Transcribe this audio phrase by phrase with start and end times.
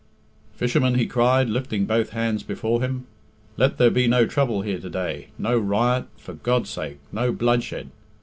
[0.55, 3.05] "Fishermen," he cried, lifting both hands before him,
[3.55, 7.91] "let there be no trouble here to day, no riot, for God's sake, no bloodshed.